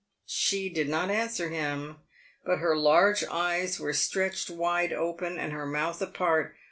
[0.25, 1.97] She did not answer him,
[2.43, 6.55] but her large eyes were stretched wide open, and her mouth apart.